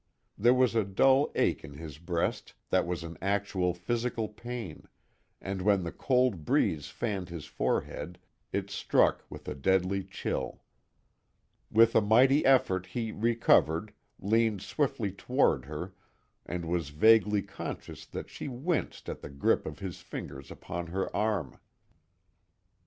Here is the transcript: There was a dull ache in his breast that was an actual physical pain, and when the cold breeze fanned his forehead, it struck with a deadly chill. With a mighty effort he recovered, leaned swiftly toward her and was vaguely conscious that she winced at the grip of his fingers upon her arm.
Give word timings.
There 0.35 0.55
was 0.55 0.73
a 0.73 0.83
dull 0.83 1.31
ache 1.35 1.63
in 1.63 1.73
his 1.75 1.99
breast 1.99 2.55
that 2.71 2.87
was 2.87 3.03
an 3.03 3.19
actual 3.21 3.75
physical 3.75 4.27
pain, 4.27 4.87
and 5.39 5.61
when 5.61 5.83
the 5.83 5.91
cold 5.91 6.43
breeze 6.43 6.87
fanned 6.87 7.29
his 7.29 7.45
forehead, 7.45 8.17
it 8.51 8.71
struck 8.71 9.23
with 9.29 9.47
a 9.47 9.53
deadly 9.53 10.03
chill. 10.03 10.63
With 11.69 11.93
a 11.95 12.01
mighty 12.01 12.43
effort 12.47 12.87
he 12.87 13.11
recovered, 13.11 13.93
leaned 14.19 14.63
swiftly 14.63 15.11
toward 15.11 15.65
her 15.65 15.93
and 16.47 16.65
was 16.65 16.89
vaguely 16.89 17.43
conscious 17.43 18.03
that 18.07 18.27
she 18.27 18.47
winced 18.47 19.07
at 19.07 19.21
the 19.21 19.29
grip 19.29 19.67
of 19.67 19.77
his 19.77 19.99
fingers 20.01 20.49
upon 20.49 20.87
her 20.87 21.15
arm. 21.15 21.59